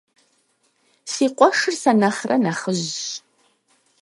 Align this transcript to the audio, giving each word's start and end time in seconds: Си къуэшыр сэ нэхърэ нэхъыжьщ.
Си 1.11 1.25
къуэшыр 1.37 1.75
сэ 1.81 1.91
нэхърэ 1.99 2.37
нэхъыжьщ. 2.43 3.03